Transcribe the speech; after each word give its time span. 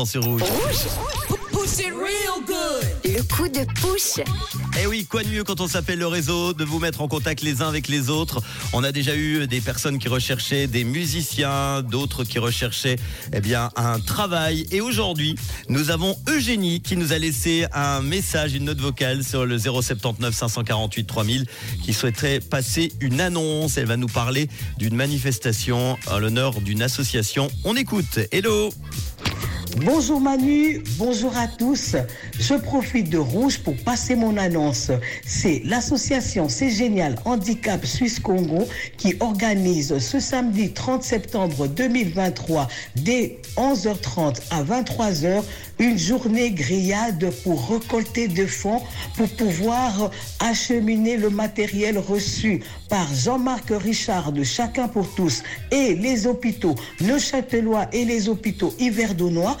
Rouge. 0.00 0.42
Le 3.04 3.22
coup 3.22 3.48
de 3.48 3.64
pouce. 3.80 4.20
Eh 4.80 4.86
oui, 4.86 5.04
quoi 5.06 5.24
de 5.24 5.28
mieux 5.28 5.42
quand 5.42 5.60
on 5.60 5.66
s'appelle 5.66 5.98
le 5.98 6.06
réseau, 6.06 6.52
de 6.52 6.64
vous 6.64 6.78
mettre 6.78 7.00
en 7.00 7.08
contact 7.08 7.42
les 7.42 7.62
uns 7.62 7.68
avec 7.68 7.88
les 7.88 8.08
autres? 8.08 8.40
On 8.72 8.84
a 8.84 8.92
déjà 8.92 9.16
eu 9.16 9.48
des 9.48 9.60
personnes 9.60 9.98
qui 9.98 10.06
recherchaient 10.06 10.68
des 10.68 10.84
musiciens, 10.84 11.82
d'autres 11.82 12.22
qui 12.22 12.38
recherchaient 12.38 12.94
eh 13.32 13.40
bien 13.40 13.70
un 13.74 13.98
travail. 13.98 14.68
Et 14.70 14.80
aujourd'hui, 14.80 15.34
nous 15.68 15.90
avons 15.90 16.16
Eugénie 16.28 16.80
qui 16.80 16.96
nous 16.96 17.12
a 17.12 17.18
laissé 17.18 17.66
un 17.72 18.00
message, 18.00 18.54
une 18.54 18.66
note 18.66 18.80
vocale 18.80 19.24
sur 19.24 19.46
le 19.46 19.58
079 19.58 20.32
548 20.32 21.06
3000 21.06 21.46
qui 21.82 21.92
souhaiterait 21.92 22.38
passer 22.38 22.92
une 23.00 23.20
annonce. 23.20 23.76
Elle 23.76 23.86
va 23.86 23.96
nous 23.96 24.06
parler 24.06 24.48
d'une 24.76 24.94
manifestation 24.94 25.98
à 26.06 26.20
l'honneur 26.20 26.60
d'une 26.60 26.82
association. 26.82 27.50
On 27.64 27.74
écoute. 27.74 28.20
Hello 28.30 28.70
Bonjour 29.84 30.20
Manu, 30.20 30.82
bonjour 30.98 31.36
à 31.36 31.46
tous. 31.46 31.94
Je 32.38 32.54
profite 32.54 33.10
de 33.10 33.18
Rouge 33.18 33.60
pour 33.60 33.76
passer 33.76 34.16
mon 34.16 34.36
annonce. 34.36 34.90
C'est 35.24 35.62
l'association 35.64 36.48
C'est 36.48 36.70
Génial 36.70 37.14
Handicap 37.24 37.86
Suisse 37.86 38.18
Congo 38.18 38.66
qui 38.96 39.14
organise 39.20 39.98
ce 39.98 40.18
samedi 40.18 40.72
30 40.72 41.04
septembre 41.04 41.68
2023 41.68 42.66
dès 42.96 43.38
11h30 43.56 44.40
à 44.50 44.64
23h 44.64 45.44
une 45.78 45.96
journée 45.96 46.50
grillade 46.50 47.30
pour 47.44 47.70
récolter 47.70 48.26
des 48.26 48.48
fonds 48.48 48.82
pour 49.16 49.28
pouvoir 49.28 50.10
acheminer 50.40 51.16
le 51.16 51.30
matériel 51.30 51.98
reçu 51.98 52.62
par 52.88 53.06
Jean-Marc 53.14 53.70
Richard 53.70 54.32
de 54.32 54.42
Chacun 54.42 54.88
pour 54.88 55.14
tous 55.14 55.44
et 55.70 55.94
les 55.94 56.26
hôpitaux 56.26 56.74
Neuchâtelois 57.00 57.86
et 57.92 58.04
les 58.04 58.28
hôpitaux 58.28 58.74
Yverdonnois 58.80 59.56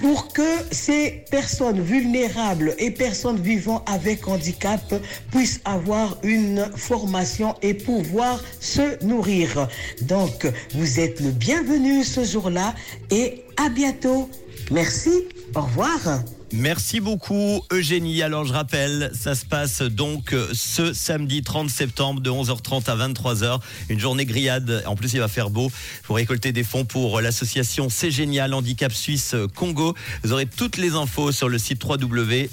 pour 0.00 0.32
que 0.32 0.42
ces 0.70 1.24
personnes 1.30 1.80
vulnérables 1.80 2.74
et 2.78 2.90
personnes 2.90 3.40
vivant 3.40 3.84
avec 3.86 4.26
handicap 4.28 4.94
puissent 5.30 5.60
avoir 5.64 6.18
une 6.22 6.68
formation 6.76 7.54
et 7.62 7.74
pouvoir 7.74 8.42
se 8.60 9.02
nourrir. 9.04 9.68
Donc, 10.02 10.46
vous 10.74 11.00
êtes 11.00 11.20
le 11.20 11.30
bienvenu 11.30 12.04
ce 12.04 12.24
jour-là 12.24 12.74
et 13.10 13.44
à 13.56 13.68
bientôt. 13.68 14.28
Merci, 14.70 15.24
au 15.54 15.60
revoir. 15.62 16.22
Merci 16.56 17.00
beaucoup 17.00 17.64
Eugénie. 17.72 18.22
Alors 18.22 18.44
je 18.44 18.52
rappelle, 18.52 19.10
ça 19.12 19.34
se 19.34 19.44
passe 19.44 19.82
donc 19.82 20.32
euh, 20.32 20.46
ce 20.52 20.92
samedi 20.92 21.42
30 21.42 21.68
septembre 21.68 22.20
de 22.20 22.30
11h30 22.30 22.88
à 22.88 22.94
23h. 23.08 23.58
Une 23.88 23.98
journée 23.98 24.24
grillade. 24.24 24.84
En 24.86 24.94
plus, 24.94 25.14
il 25.14 25.18
va 25.18 25.26
faire 25.26 25.50
beau 25.50 25.72
pour 26.04 26.14
récolter 26.14 26.52
des 26.52 26.62
fonds 26.62 26.84
pour 26.84 27.20
l'association 27.20 27.88
C'est 27.90 28.12
Génial 28.12 28.54
Handicap 28.54 28.92
Suisse 28.92 29.34
Congo. 29.56 29.96
Vous 30.22 30.32
aurez 30.32 30.46
toutes 30.46 30.76
les 30.76 30.94
infos 30.94 31.32
sur 31.32 31.48
le 31.48 31.58
site 31.58 31.82
www.cghsc.ch. 31.82 32.52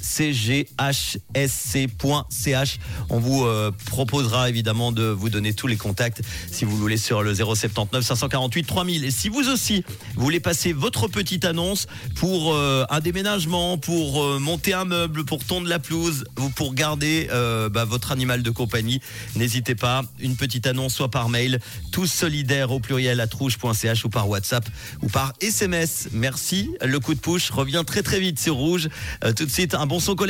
On 3.10 3.20
vous 3.20 3.46
euh, 3.46 3.72
proposera 3.86 4.50
évidemment 4.50 4.92
de 4.92 5.04
vous 5.04 5.30
donner 5.30 5.54
tous 5.54 5.68
les 5.68 5.78
contacts 5.78 6.24
si 6.52 6.66
vous 6.66 6.76
voulez 6.76 6.98
sur 6.98 7.22
le 7.22 7.36
079 7.36 8.04
548 8.04 8.64
3000. 8.64 9.06
Et 9.06 9.12
si 9.12 9.30
vous 9.30 9.48
aussi, 9.48 9.86
vous 10.16 10.24
voulez 10.24 10.40
passer 10.40 10.74
votre 10.74 11.08
petite 11.08 11.46
annonce 11.46 11.86
pour 12.16 12.56
euh, 12.56 12.84
un 12.90 13.00
déménagement, 13.00 13.78
pour 13.78 13.91
euh, 13.94 14.40
monter 14.40 14.74
un 14.74 14.86
meuble, 14.86 15.26
pour 15.26 15.44
tondre 15.44 15.68
la 15.68 15.80
pelouse, 15.80 16.24
ou 16.40 16.50
pour 16.50 16.74
garder 16.74 17.28
euh, 17.32 17.70
bah, 17.70 17.86
votre 17.86 18.12
animal 18.12 18.44
de 18.44 18.50
compagnie, 18.50 19.02
n'hésitez 19.36 19.76
pas. 19.76 20.04
Une 20.20 20.36
petite 20.36 20.68
annonce, 20.68 20.96
soit 20.96 21.10
par 21.10 21.30
mail, 21.30 21.60
tous 21.92 22.08
solidaires 22.08 22.72
au 22.72 22.80
pluriel 22.80 23.20
à 23.20 23.28
trouge.ch 23.28 24.06
ou 24.06 24.10
par 24.10 24.30
WhatsApp 24.30 24.68
ou 25.02 25.08
par 25.08 25.34
SMS. 25.42 26.10
Merci. 26.12 26.72
Le 26.82 27.00
coup 27.00 27.14
de 27.14 27.20
push 27.20 27.50
revient 27.52 27.84
très 27.86 28.04
très 28.04 28.20
vite 28.20 28.40
sur 28.40 28.56
Rouge. 28.56 28.90
Euh, 29.24 29.34
tout 29.34 29.46
de 29.46 29.52
suite, 29.52 29.76
un 29.76 29.86
bon 29.86 30.00
son 30.00 30.16
collectif. 30.16 30.22